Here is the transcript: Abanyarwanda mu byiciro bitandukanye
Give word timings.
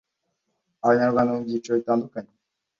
Abanyarwanda 0.83 1.31
mu 1.35 1.43
byiciro 1.45 1.75
bitandukanye 1.81 2.31